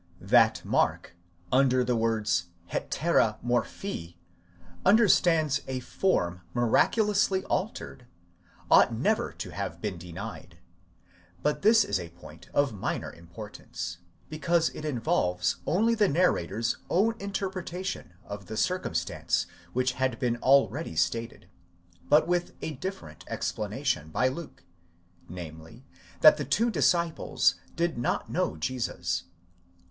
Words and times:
That 0.19 0.65
Mark, 0.65 1.15
under 1.51 1.83
the 1.83 1.95
words 1.95 2.47
ἑτέρα 2.71 3.37
μορφὴ 3.45 4.15
understands 4.83 5.61
a 5.67 5.79
form 5.79 6.41
miraculously 6.55 7.43
altered, 7.43 8.07
ought 8.71 8.91
never 8.95 9.31
to 9.33 9.51
have 9.51 9.79
been 9.79 9.99
denied; 9.99 10.57
15 11.35 11.37
but 11.43 11.61
this 11.61 11.83
is 11.85 11.99
a 11.99 12.09
point 12.09 12.49
of 12.51 12.73
minor 12.73 13.13
importance, 13.13 13.99
because 14.27 14.71
it 14.71 14.83
involves 14.85 15.57
only 15.67 15.93
the 15.93 16.09
narrator's 16.09 16.77
own 16.89 17.13
interpretation 17.19 18.13
of 18.25 18.47
the 18.47 18.57
circumstance 18.57 19.45
which 19.73 19.91
had 19.91 20.17
been 20.17 20.37
already 20.37 20.95
stated, 20.95 21.47
but 22.09 22.27
with 22.27 22.53
a 22.63 22.71
different 22.71 23.23
explanation, 23.27 24.09
by 24.09 24.27
Luke: 24.27 24.63
namely, 25.29 25.85
that 26.21 26.37
the 26.37 26.43
two 26.45 26.71
disciples 26.71 27.53
did 27.75 27.99
not 27.99 28.31
know 28.31 28.57
Jesus. 28.57 29.25